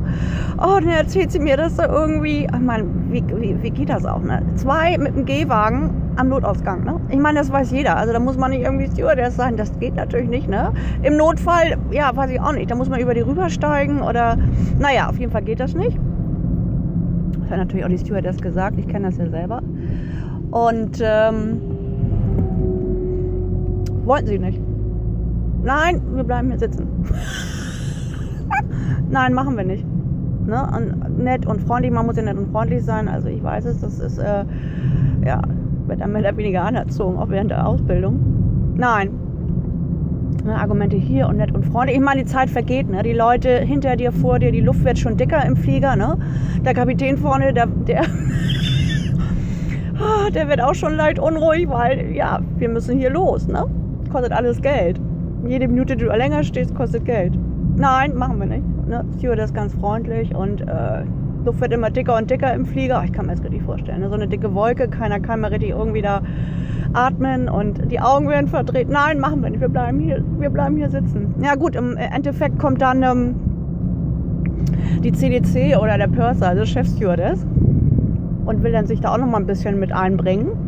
Oh, 0.59 0.79
dann 0.81 0.89
erzählt 0.89 1.33
sie 1.33 1.39
mir, 1.39 1.57
dass 1.57 1.77
da 1.77 1.87
irgendwie, 1.87 2.45
ich 2.45 2.61
meine, 2.61 2.85
wie, 3.11 3.25
wie, 3.29 3.63
wie 3.63 3.71
geht 3.71 3.89
das 3.89 4.05
auch, 4.05 4.23
ne? 4.23 4.43
Zwei 4.57 4.99
mit 4.99 5.17
dem 5.17 5.25
Gehwagen 5.25 5.91
am 6.17 6.29
Notausgang, 6.29 6.85
ne? 6.85 7.01
Ich 7.11 7.19
meine, 7.19 7.39
das 7.39 7.51
weiß 7.53 7.71
jeder. 7.71 7.97
Also 7.97 8.13
da 8.13 8.19
muss 8.19 8.37
man 8.37 8.51
nicht 8.51 8.63
irgendwie 8.63 8.87
Stewardess 8.87 9.37
sein. 9.37 9.57
Das 9.57 9.79
geht 9.79 9.95
natürlich 9.95 10.29
nicht, 10.29 10.49
ne? 10.49 10.73
Im 11.03 11.17
Notfall, 11.17 11.77
ja, 11.91 12.15
weiß 12.15 12.31
ich 12.31 12.41
auch 12.41 12.53
nicht. 12.53 12.71
Da 12.71 12.75
muss 12.75 12.89
man 12.89 13.01
über 13.01 13.15
die 13.15 13.21
rübersteigen 13.21 14.03
oder, 14.03 14.37
naja, 14.79 15.09
auf 15.09 15.19
jeden 15.19 15.33
Fall 15.33 15.43
geht 15.43 15.61
das 15.61 15.75
nicht. 15.75 15.99
Das 17.41 17.51
hat 17.51 17.59
natürlich 17.59 17.85
auch 17.85 17.91
die 17.91 17.99
Stewardess 17.99 18.39
gesagt. 18.39 18.79
Ich 18.79 18.89
kenne 18.89 19.07
das 19.07 19.19
ja 19.19 19.29
selber. 19.29 19.63
Und, 20.51 21.01
ähm, 21.01 21.61
wollten 24.05 24.27
sie 24.27 24.39
nicht. 24.39 24.61
Nein, 25.67 26.01
wir 26.15 26.23
bleiben 26.23 26.49
hier 26.51 26.61
sitzen. 26.61 26.87
Nein, 29.11 29.35
machen 29.35 29.57
wir 29.57 29.65
nicht. 29.65 29.85
Ne? 30.47 30.63
Und 30.63 31.19
nett 31.19 31.45
und 31.45 31.61
freundlich, 31.61 31.93
man 31.93 32.07
muss 32.07 32.17
ja 32.17 32.23
nett 32.23 32.39
und 32.39 32.53
freundlich 32.53 32.85
sein. 32.85 33.09
Also 33.09 33.27
ich 33.27 33.43
weiß 33.43 33.65
es, 33.65 33.81
das 33.81 33.99
ist, 33.99 34.19
äh, 34.19 34.45
ja, 35.25 35.43
wird 35.89 36.01
dann 36.01 36.13
mehr 36.13 36.21
oder 36.21 36.37
weniger 36.37 36.63
anerzogen, 36.63 37.19
auch 37.19 37.31
während 37.31 37.51
der 37.51 37.67
Ausbildung. 37.67 38.75
Nein. 38.77 39.11
Ne, 40.45 40.55
Argumente 40.55 40.97
hier 40.97 41.27
und 41.27 41.39
nett 41.39 41.53
und 41.53 41.65
freundlich. 41.65 41.97
Ich 41.97 42.05
meine, 42.05 42.23
die 42.23 42.29
Zeit 42.29 42.49
vergeht, 42.49 42.89
ne? 42.89 43.03
Die 43.03 43.13
Leute 43.13 43.59
hinter 43.59 43.97
dir, 43.97 44.13
vor 44.13 44.39
dir, 44.39 44.53
die 44.53 44.61
Luft 44.61 44.85
wird 44.85 45.01
schon 45.01 45.17
dicker 45.17 45.45
im 45.45 45.57
Flieger, 45.57 45.97
ne? 45.97 46.17
Der 46.65 46.75
Kapitän 46.75 47.17
vorne, 47.17 47.53
der, 47.53 47.67
der, 47.67 48.05
der 50.33 50.49
wird 50.49 50.61
auch 50.61 50.75
schon 50.77 50.95
leicht 50.95 51.19
unruhig, 51.19 51.69
weil, 51.69 52.13
ja, 52.15 52.39
wir 52.57 52.69
müssen 52.69 52.97
hier 53.01 53.11
los, 53.11 53.49
ne? 53.49 53.65
Kostet 54.13 54.31
alles 54.31 54.63
Geld 54.63 55.01
jede 55.49 55.69
Minute, 55.69 55.97
die 55.97 56.05
du 56.05 56.11
länger 56.11 56.43
stehst, 56.43 56.75
kostet 56.75 57.05
Geld. 57.05 57.39
Nein, 57.77 58.15
machen 58.17 58.39
wir 58.39 58.47
nicht. 58.47 58.65
Ne? 58.87 59.05
Steward 59.19 59.39
ist 59.39 59.55
ganz 59.55 59.75
freundlich 59.75 60.35
und 60.35 60.63
äh, 60.63 61.05
Luft 61.45 61.61
wird 61.61 61.73
immer 61.73 61.91
dicker 61.91 62.17
und 62.17 62.31
dicker 62.31 62.53
im 62.53 62.65
Flieger. 62.67 63.03
Ich 63.05 63.13
kann 63.13 63.27
mir 63.27 63.35
das 63.35 63.45
richtig 63.45 63.63
vorstellen. 63.63 64.01
Ne? 64.01 64.09
So 64.09 64.15
eine 64.15 64.27
dicke 64.27 64.55
Wolke, 64.55 64.89
keiner 64.89 65.21
kann 65.21 65.41
mehr 65.41 65.51
richtig 65.51 65.71
irgendwie 65.71 66.03
da 66.03 66.23
atmen 66.93 67.49
und 67.49 67.91
die 67.91 68.01
Augen 68.01 68.29
werden 68.29 68.49
verdreht. 68.49 68.89
Nein, 68.89 69.21
machen 69.21 69.43
wir 69.43 69.51
nicht. 69.51 69.61
Wir 69.61 69.69
bleiben 69.69 70.01
hier, 70.01 70.25
wir 70.39 70.51
bleiben 70.51 70.77
hier 70.77 70.91
sitzen. 70.91 71.35
Ja 71.43 71.55
gut, 71.55 71.77
im 71.77 71.97
Endeffekt 71.97 72.59
kommt 72.59 72.81
dann 72.81 73.03
ähm, 73.03 73.35
die 75.03 75.13
CDC 75.13 75.77
oder 75.77 75.99
der 75.99 76.09
Purser, 76.09 76.49
also 76.49 76.65
Chefstewardess, 76.65 77.47
und 78.45 78.63
will 78.63 78.73
dann 78.73 78.87
sich 78.87 79.01
da 79.01 79.13
auch 79.13 79.19
noch 79.19 79.27
mal 79.27 79.39
ein 79.39 79.47
bisschen 79.47 79.79
mit 79.79 79.93
einbringen. 79.93 80.66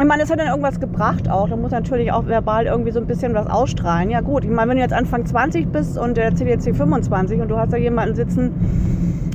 Ich 0.00 0.06
meine, 0.06 0.22
es 0.22 0.30
hat 0.30 0.40
dann 0.40 0.48
irgendwas 0.48 0.80
gebracht 0.80 1.30
auch. 1.30 1.48
Da 1.48 1.56
muss 1.56 1.70
natürlich 1.70 2.12
auch 2.12 2.26
verbal 2.26 2.64
irgendwie 2.64 2.92
so 2.92 2.98
ein 2.98 3.06
bisschen 3.06 3.34
was 3.34 3.46
ausstrahlen. 3.46 4.10
Ja 4.10 4.22
gut, 4.22 4.42
ich 4.44 4.50
meine, 4.50 4.70
wenn 4.70 4.76
du 4.78 4.82
jetzt 4.82 4.94
Anfang 4.94 5.26
20 5.26 5.70
bist 5.70 5.98
und 5.98 6.16
der 6.16 6.34
CDC 6.34 6.74
25 6.74 7.40
und 7.40 7.48
du 7.48 7.58
hast 7.58 7.72
da 7.72 7.76
jemanden 7.76 8.14
sitzen, 8.14 8.52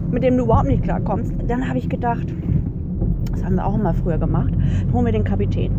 mit 0.09 0.23
dem 0.23 0.35
du 0.35 0.45
überhaupt 0.45 0.67
nicht 0.67 0.83
klarkommst, 0.83 1.31
dann 1.47 1.67
habe 1.67 1.77
ich 1.77 1.89
gedacht, 1.89 2.33
das 3.31 3.43
haben 3.43 3.55
wir 3.55 3.65
auch 3.67 3.75
immer 3.75 3.93
früher 3.93 4.17
gemacht, 4.17 4.51
holen 4.91 5.05
wir 5.05 5.11
den 5.11 5.23
Kapitän. 5.23 5.71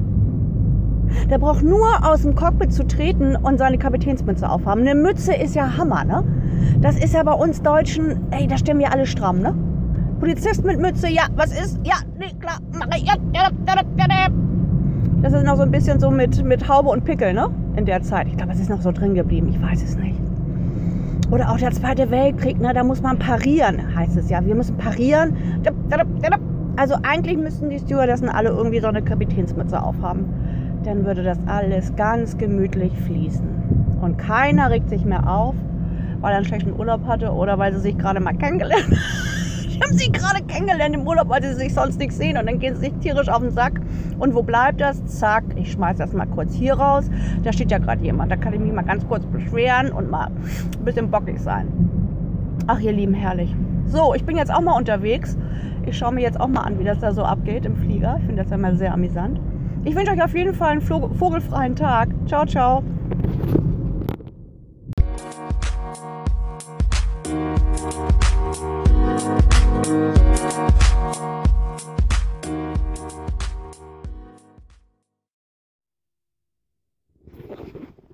Der 1.28 1.38
braucht 1.38 1.64
nur 1.64 1.88
aus 2.08 2.22
dem 2.22 2.36
Cockpit 2.36 2.72
zu 2.72 2.86
treten 2.86 3.34
und 3.34 3.58
seine 3.58 3.78
Kapitänsmütze 3.78 4.48
aufhaben. 4.48 4.82
Eine 4.82 4.94
Mütze 4.94 5.34
ist 5.34 5.56
ja 5.56 5.76
Hammer, 5.76 6.04
ne? 6.04 6.22
Das 6.80 7.02
ist 7.02 7.14
ja 7.14 7.22
bei 7.24 7.32
uns 7.32 7.62
Deutschen, 7.62 8.30
ey, 8.30 8.46
da 8.46 8.56
stellen 8.56 8.78
wir 8.78 8.92
alle 8.92 9.06
stramm, 9.06 9.40
ne? 9.40 9.54
Polizist 10.20 10.64
mit 10.64 10.78
Mütze, 10.80 11.08
ja, 11.08 11.24
was 11.34 11.50
ist? 11.50 11.80
Ja, 11.84 11.96
nee, 12.16 12.32
klar, 12.38 12.58
mach 12.72 12.96
ich. 12.96 13.04
Ja, 13.06 13.14
ja, 13.32 13.50
ja, 13.66 13.82
ja, 13.96 14.06
ja. 14.08 14.28
Das 15.20 15.32
ist 15.32 15.44
noch 15.44 15.56
so 15.56 15.62
ein 15.62 15.72
bisschen 15.72 15.98
so 15.98 16.12
mit, 16.12 16.44
mit 16.44 16.68
Haube 16.68 16.90
und 16.90 17.04
Pickel, 17.04 17.32
ne? 17.32 17.48
In 17.74 17.84
der 17.86 18.02
Zeit. 18.02 18.28
Ich 18.28 18.36
glaube, 18.36 18.52
es 18.52 18.60
ist 18.60 18.70
noch 18.70 18.80
so 18.80 18.92
drin 18.92 19.14
geblieben. 19.14 19.48
Ich 19.50 19.60
weiß 19.60 19.82
es 19.82 19.96
nicht. 19.96 20.14
Oder 21.32 21.50
auch 21.50 21.58
der 21.58 21.72
Zweite 21.72 22.10
Weltkrieg, 22.12 22.60
ne? 22.60 22.72
Da 22.72 22.84
muss 22.84 23.02
man 23.02 23.18
parieren, 23.18 23.96
heißt 23.96 24.16
es 24.16 24.30
ja. 24.30 24.44
Wir 24.46 24.54
müssen 24.54 24.76
parieren. 24.76 25.36
Also 26.76 26.94
eigentlich 27.02 27.36
müssten 27.36 27.68
die 27.68 27.80
Stewardessen 27.80 28.28
alle 28.28 28.50
irgendwie 28.50 28.78
so 28.78 28.86
eine 28.86 29.02
Kapitänsmütze 29.02 29.82
aufhaben. 29.82 30.26
Dann 30.84 31.04
würde 31.04 31.24
das 31.24 31.38
alles 31.46 31.96
ganz 31.96 32.38
gemütlich 32.38 32.92
fließen. 33.04 33.98
Und 34.00 34.18
keiner 34.18 34.70
regt 34.70 34.88
sich 34.88 35.04
mehr 35.04 35.28
auf, 35.28 35.56
weil 36.20 36.30
er 36.30 36.36
einen 36.36 36.46
schlechten 36.46 36.78
Urlaub 36.78 37.04
hatte 37.08 37.32
oder 37.32 37.58
weil 37.58 37.72
sie 37.72 37.80
sich 37.80 37.98
gerade 37.98 38.20
mal 38.20 38.34
kennengelernt 38.34 38.84
haben. 38.84 39.68
die 39.68 39.80
haben 39.80 39.98
sie 39.98 40.12
gerade 40.12 40.44
kennengelernt 40.44 40.94
im 40.94 41.08
Urlaub, 41.08 41.28
weil 41.28 41.42
sie 41.42 41.54
sich 41.54 41.74
sonst 41.74 41.98
nicht 41.98 42.12
sehen. 42.12 42.38
Und 42.38 42.46
dann 42.46 42.60
gehen 42.60 42.76
sie 42.76 42.82
sich 42.82 42.92
tierisch 43.00 43.28
auf 43.28 43.40
den 43.40 43.50
Sack. 43.50 43.80
Und 44.18 44.34
wo 44.34 44.42
bleibt 44.42 44.80
das? 44.80 45.04
Zack, 45.06 45.44
ich 45.56 45.72
schmeiß 45.72 45.98
das 45.98 46.12
mal 46.12 46.26
kurz 46.26 46.54
hier 46.54 46.74
raus. 46.74 47.10
Da 47.44 47.52
steht 47.52 47.70
ja 47.70 47.78
gerade 47.78 48.02
jemand. 48.02 48.32
Da 48.32 48.36
kann 48.36 48.52
ich 48.52 48.60
mich 48.60 48.72
mal 48.72 48.82
ganz 48.82 49.06
kurz 49.06 49.24
beschweren 49.26 49.92
und 49.92 50.10
mal 50.10 50.26
ein 50.26 50.84
bisschen 50.84 51.10
bockig 51.10 51.38
sein. 51.40 51.68
Ach, 52.66 52.80
ihr 52.80 52.92
Lieben, 52.92 53.14
herrlich. 53.14 53.54
So, 53.86 54.14
ich 54.14 54.24
bin 54.24 54.36
jetzt 54.36 54.52
auch 54.52 54.60
mal 54.60 54.76
unterwegs. 54.76 55.38
Ich 55.86 55.96
schaue 55.96 56.12
mir 56.12 56.20
jetzt 56.20 56.38
auch 56.38 56.48
mal 56.48 56.62
an, 56.62 56.78
wie 56.78 56.84
das 56.84 56.98
da 56.98 57.12
so 57.12 57.22
abgeht 57.22 57.64
im 57.64 57.76
Flieger. 57.76 58.16
Ich 58.18 58.26
finde 58.26 58.42
das 58.42 58.50
ja 58.50 58.58
mal 58.58 58.74
sehr 58.74 58.92
amüsant. 58.92 59.40
Ich 59.84 59.94
wünsche 59.94 60.12
euch 60.12 60.22
auf 60.22 60.34
jeden 60.34 60.52
Fall 60.52 60.72
einen 60.72 60.82
vogelfreien 60.82 61.76
Tag. 61.76 62.08
Ciao, 62.26 62.44
ciao. 62.44 62.82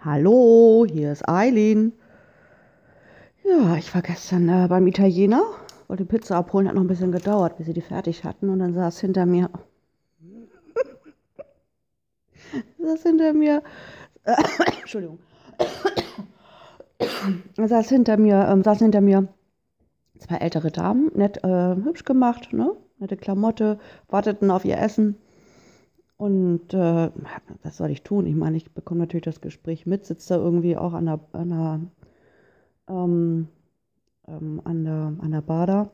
Hallo, 0.05 0.85
hier 0.87 1.13
ist 1.13 1.27
Eileen. 1.27 1.95
Ja, 3.43 3.77
ich 3.77 3.95
war 3.95 4.03
gestern 4.03 4.51
äh, 4.51 4.67
beim 4.69 4.87
Italiener, 4.87 5.43
wollte 5.89 6.05
Pizza 6.05 6.37
abholen, 6.37 6.69
hat 6.69 6.75
noch 6.75 6.83
ein 6.83 6.89
bisschen 6.89 7.11
gedauert, 7.11 7.57
bis 7.57 7.65
sie 7.65 7.73
die 7.73 7.81
fertig 7.81 8.23
hatten 8.23 8.51
und 8.51 8.59
dann 8.59 8.75
saß 8.75 9.01
hinter 9.01 9.25
mir 9.25 9.49
saß 12.79 13.03
hinter 13.03 13.33
mir 13.33 13.63
äh, 14.25 14.35
Entschuldigung. 14.83 15.21
saß 17.57 17.89
hinter 17.89 18.19
mir, 18.19 18.47
ähm, 18.47 18.63
saß 18.63 18.81
hinter 18.81 19.01
mir 19.01 19.29
zwei 20.19 20.37
ältere 20.37 20.71
Damen, 20.71 21.13
nett 21.15 21.43
äh, 21.45 21.77
hübsch 21.77 22.05
gemacht, 22.05 22.53
ne? 22.53 22.77
Nette 22.99 23.17
Klamotte, 23.17 23.79
warteten 24.09 24.51
auf 24.51 24.67
ihr 24.67 24.77
Essen. 24.77 25.17
Und 26.25 26.73
äh, 26.73 27.11
was 27.63 27.77
soll 27.77 27.91
ich 27.91 28.03
tun? 28.03 28.25
Ich 28.25 28.35
meine, 28.35 28.57
ich 28.57 28.73
bekomme 28.73 29.01
natürlich 29.01 29.27
das 29.27 29.43
Gespräch 29.43 29.85
mit, 29.85 30.07
sitze 30.07 30.33
da 30.33 30.41
irgendwie 30.41 30.75
auch 30.75 30.95
an 30.95 31.05
der, 31.05 31.21
an 31.33 31.49
der, 31.51 31.81
ähm, 32.89 33.49
ähm, 34.27 34.63
an 34.65 34.85
der, 34.85 35.13
an 35.19 35.31
der 35.33 35.43
Bar 35.43 35.91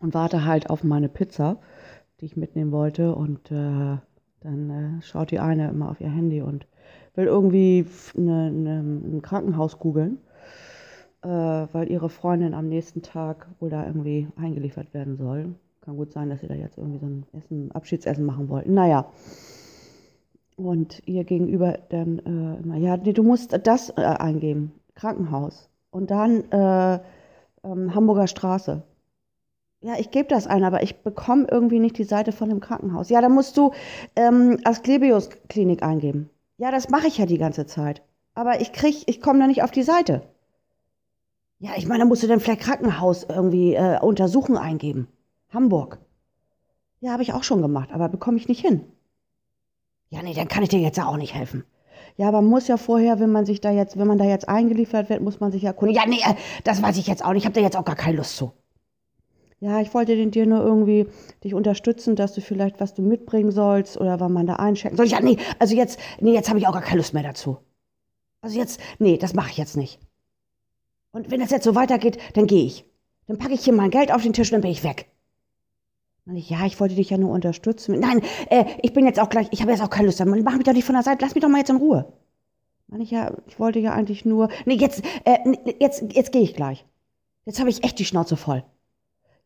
und 0.00 0.12
warte 0.12 0.44
halt 0.44 0.70
auf 0.70 0.82
meine 0.82 1.08
Pizza, 1.08 1.60
die 2.20 2.24
ich 2.24 2.36
mitnehmen 2.36 2.72
wollte. 2.72 3.14
Und 3.14 3.52
äh, 3.52 3.98
dann 4.40 4.70
äh, 4.70 5.02
schaut 5.02 5.30
die 5.30 5.38
eine 5.38 5.68
immer 5.68 5.88
auf 5.88 6.00
ihr 6.00 6.10
Handy 6.10 6.42
und 6.42 6.66
will 7.14 7.26
irgendwie 7.26 7.86
eine, 8.16 8.46
eine, 8.46 8.80
ein 8.80 9.22
Krankenhaus 9.22 9.78
googeln, 9.78 10.18
äh, 11.22 11.28
weil 11.28 11.88
ihre 11.92 12.08
Freundin 12.10 12.54
am 12.54 12.68
nächsten 12.68 13.02
Tag 13.02 13.46
wohl 13.60 13.70
da 13.70 13.86
irgendwie 13.86 14.26
eingeliefert 14.34 14.92
werden 14.94 15.16
soll. 15.16 15.54
Kann 15.80 15.96
gut 15.96 16.12
sein, 16.12 16.28
dass 16.28 16.40
sie 16.40 16.48
da 16.48 16.54
jetzt 16.54 16.76
irgendwie 16.76 16.98
so 16.98 17.06
ein 17.06 17.26
Essen, 17.32 17.72
Abschiedsessen 17.72 18.24
machen 18.24 18.48
wollten. 18.48 18.74
Naja. 18.74 19.10
Und 20.56 21.02
ihr 21.06 21.24
gegenüber 21.24 21.78
dann, 21.88 22.18
äh, 22.18 22.62
immer, 22.62 22.76
ja, 22.76 22.96
nee, 22.96 23.12
du 23.12 23.22
musst 23.22 23.58
das 23.66 23.90
äh, 23.90 24.02
eingeben. 24.02 24.72
Krankenhaus. 24.94 25.70
Und 25.90 26.10
dann 26.10 26.50
äh, 26.50 27.00
ähm, 27.64 27.94
Hamburger 27.94 28.26
Straße. 28.26 28.82
Ja, 29.80 29.94
ich 29.96 30.10
gebe 30.10 30.28
das 30.28 30.48
ein, 30.48 30.64
aber 30.64 30.82
ich 30.82 31.02
bekomme 31.02 31.46
irgendwie 31.48 31.78
nicht 31.78 31.98
die 31.98 32.04
Seite 32.04 32.32
von 32.32 32.48
dem 32.48 32.58
Krankenhaus. 32.60 33.10
Ja, 33.10 33.20
dann 33.20 33.32
musst 33.32 33.56
du 33.56 33.72
ähm, 34.16 34.58
Asklepios 34.64 35.30
Klinik 35.48 35.84
eingeben. 35.84 36.30
Ja, 36.56 36.72
das 36.72 36.90
mache 36.90 37.06
ich 37.06 37.18
ja 37.18 37.26
die 37.26 37.38
ganze 37.38 37.66
Zeit. 37.66 38.02
Aber 38.34 38.60
ich 38.60 38.72
krieg, 38.72 39.04
ich 39.06 39.20
komme 39.20 39.38
da 39.38 39.46
nicht 39.46 39.62
auf 39.62 39.70
die 39.70 39.84
Seite. 39.84 40.22
Ja, 41.60 41.70
ich 41.76 41.86
meine, 41.86 42.00
da 42.00 42.04
musst 42.04 42.22
du 42.22 42.26
dann 42.26 42.40
vielleicht 42.40 42.62
Krankenhaus 42.62 43.24
irgendwie 43.28 43.74
äh, 43.74 44.00
untersuchen 44.00 44.56
eingeben. 44.56 45.08
Hamburg. 45.50 45.98
Ja, 47.00 47.12
habe 47.12 47.22
ich 47.22 47.32
auch 47.32 47.44
schon 47.44 47.62
gemacht, 47.62 47.90
aber 47.92 48.08
bekomme 48.08 48.36
ich 48.38 48.48
nicht 48.48 48.60
hin. 48.60 48.84
Ja, 50.10 50.22
nee, 50.22 50.34
dann 50.34 50.48
kann 50.48 50.62
ich 50.62 50.68
dir 50.68 50.80
jetzt 50.80 50.98
auch 50.98 51.16
nicht 51.16 51.34
helfen. 51.34 51.64
Ja, 52.16 52.28
aber 52.28 52.40
man 52.40 52.50
muss 52.50 52.66
ja 52.66 52.76
vorher, 52.76 53.20
wenn 53.20 53.30
man 53.30 53.46
sich 53.46 53.60
da 53.60 53.70
jetzt, 53.70 53.98
wenn 53.98 54.06
man 54.06 54.18
da 54.18 54.24
jetzt 54.24 54.48
eingeliefert 54.48 55.08
wird, 55.08 55.22
muss 55.22 55.40
man 55.40 55.52
sich 55.52 55.62
ja. 55.62 55.74
Ja, 55.82 56.06
nee, 56.06 56.20
äh, 56.24 56.34
das 56.64 56.82
weiß 56.82 56.96
ich 56.96 57.06
jetzt 57.06 57.24
auch 57.24 57.32
nicht. 57.32 57.42
Ich 57.42 57.46
habe 57.46 57.54
da 57.54 57.60
jetzt 57.60 57.76
auch 57.76 57.84
gar 57.84 57.96
keine 57.96 58.16
Lust 58.16 58.36
zu. 58.36 58.52
Ja, 59.60 59.80
ich 59.80 59.92
wollte 59.92 60.14
dir 60.28 60.46
nur 60.46 60.62
irgendwie 60.62 61.06
dich 61.42 61.54
unterstützen, 61.54 62.14
dass 62.14 62.32
du 62.32 62.40
vielleicht 62.40 62.80
was 62.80 62.94
du 62.94 63.02
mitbringen 63.02 63.50
sollst 63.50 64.00
oder 64.00 64.20
wann 64.20 64.32
man 64.32 64.46
da 64.46 64.54
einchecken 64.54 64.96
soll. 64.96 65.06
Ja, 65.06 65.20
nee, 65.20 65.36
also 65.58 65.74
jetzt, 65.74 65.98
nee, 66.20 66.32
jetzt 66.32 66.48
habe 66.48 66.58
ich 66.58 66.66
auch 66.66 66.72
gar 66.72 66.82
keine 66.82 66.98
Lust 66.98 67.12
mehr 67.12 67.24
dazu. 67.24 67.58
Also 68.40 68.58
jetzt, 68.58 68.80
nee, 68.98 69.16
das 69.16 69.34
mache 69.34 69.50
ich 69.50 69.56
jetzt 69.56 69.76
nicht. 69.76 69.98
Und 71.10 71.30
wenn 71.30 71.40
das 71.40 71.50
jetzt 71.50 71.64
so 71.64 71.74
weitergeht, 71.74 72.18
dann 72.34 72.46
gehe 72.46 72.64
ich. 72.64 72.84
Dann 73.26 73.38
packe 73.38 73.54
ich 73.54 73.64
hier 73.64 73.72
mein 73.72 73.90
Geld 73.90 74.12
auf 74.12 74.22
den 74.22 74.32
Tisch 74.32 74.48
und 74.50 74.54
dann 74.54 74.62
bin 74.62 74.70
ich 74.70 74.84
weg. 74.84 75.10
Ich, 76.34 76.50
ja, 76.50 76.66
ich 76.66 76.78
wollte 76.78 76.94
dich 76.94 77.10
ja 77.10 77.18
nur 77.18 77.30
unterstützen. 77.32 77.98
Nein, 78.00 78.22
äh, 78.50 78.64
ich 78.82 78.92
bin 78.92 79.06
jetzt 79.06 79.18
auch 79.18 79.30
gleich, 79.30 79.48
ich 79.50 79.62
habe 79.62 79.70
jetzt 79.70 79.82
auch 79.82 79.90
keine 79.90 80.06
Lust. 80.06 80.22
Mach 80.24 80.56
mich 80.56 80.64
doch 80.64 80.72
nicht 80.72 80.84
von 80.84 80.94
der 80.94 81.02
Seite, 81.02 81.24
lass 81.24 81.34
mich 81.34 81.42
doch 81.42 81.48
mal 81.48 81.58
jetzt 81.58 81.70
in 81.70 81.76
Ruhe. 81.76 82.12
Mann, 82.88 83.00
ich, 83.00 83.10
ja, 83.10 83.32
ich 83.46 83.58
wollte 83.58 83.78
ja 83.78 83.92
eigentlich 83.92 84.24
nur. 84.24 84.48
Nee, 84.64 84.74
jetzt, 84.74 85.02
äh, 85.24 85.38
jetzt, 85.78 86.04
jetzt 86.12 86.32
gehe 86.32 86.42
ich 86.42 86.54
gleich. 86.54 86.84
Jetzt 87.44 87.60
habe 87.60 87.70
ich 87.70 87.84
echt 87.84 87.98
die 87.98 88.04
Schnauze 88.04 88.36
voll. 88.36 88.64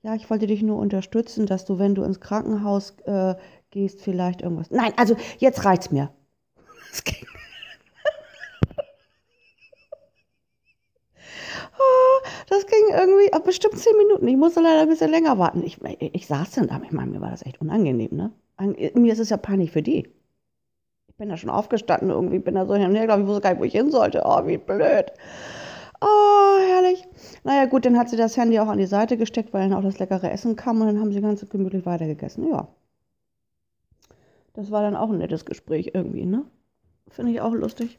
Ja, 0.02 0.14
ich 0.16 0.28
wollte 0.30 0.48
dich 0.48 0.62
nur 0.62 0.78
unterstützen, 0.78 1.46
dass 1.46 1.64
du, 1.64 1.78
wenn 1.78 1.94
du 1.94 2.02
ins 2.02 2.20
Krankenhaus 2.20 2.96
äh, 3.04 3.36
gehst, 3.70 4.00
vielleicht 4.00 4.42
irgendwas. 4.42 4.70
Nein, 4.70 4.92
also 4.96 5.16
jetzt 5.38 5.64
reicht's 5.64 5.90
mir. 5.90 6.10
Das 6.90 7.04
ging. 7.04 7.26
Das 12.52 12.66
ging 12.66 12.94
irgendwie 12.94 13.32
ab 13.32 13.44
bestimmt 13.44 13.78
zehn 13.78 13.97
Minuten. 13.97 14.28
Ich 14.28 14.37
musste 14.37 14.61
leider 14.61 14.82
ein 14.82 14.88
bisschen 14.88 15.11
länger 15.11 15.38
warten. 15.38 15.62
Ich, 15.64 15.78
ich 15.99 16.26
saß 16.26 16.50
dann 16.50 16.66
da. 16.66 16.82
Ich 16.85 16.92
meine, 16.92 17.11
mir 17.11 17.23
war 17.23 17.30
das 17.30 17.47
echt 17.47 17.62
unangenehm, 17.62 18.11
ne? 18.14 18.30
Mir 18.92 19.14
ist 19.14 19.21
es 19.21 19.30
ja 19.30 19.38
peinlich 19.38 19.71
für 19.71 19.80
die. 19.80 20.06
Ich 21.09 21.14
bin 21.16 21.30
da 21.30 21.38
schon 21.38 21.49
aufgestanden 21.49 22.11
irgendwie, 22.11 22.40
bin 22.40 22.54
da 22.54 22.66
so 22.66 22.75
hin 22.75 22.90
und 22.90 22.94
her, 22.94 23.06
glaube 23.06 23.23
ich, 23.23 23.26
wusste 23.26 23.40
gar 23.40 23.50
nicht, 23.52 23.61
wo 23.61 23.64
ich 23.64 23.73
hin 23.73 23.90
sollte. 23.90 24.25
Oh, 24.26 24.47
wie 24.47 24.59
blöd. 24.59 25.12
Oh, 26.02 26.59
herrlich. 26.61 27.09
Naja, 27.42 27.64
gut, 27.64 27.87
dann 27.87 27.99
hat 27.99 28.11
sie 28.11 28.18
das 28.18 28.37
Handy 28.37 28.61
auch 28.61 28.68
an 28.68 28.76
die 28.76 28.85
Seite 28.85 29.16
gesteckt, 29.16 29.54
weil 29.54 29.66
dann 29.66 29.78
auch 29.78 29.82
das 29.82 29.99
leckere 29.99 30.30
Essen 30.30 30.54
kam 30.54 30.78
und 30.82 30.88
dann 30.88 31.00
haben 31.00 31.11
sie 31.11 31.23
ganz 31.23 31.49
gemütlich 31.49 31.87
weitergegessen. 31.87 32.50
Ja. 32.50 32.68
Das 34.52 34.71
war 34.71 34.82
dann 34.82 34.94
auch 34.94 35.09
ein 35.09 35.16
nettes 35.16 35.47
Gespräch 35.47 35.92
irgendwie, 35.94 36.26
ne? 36.26 36.44
Finde 37.09 37.32
ich 37.32 37.40
auch 37.40 37.54
lustig. 37.54 37.99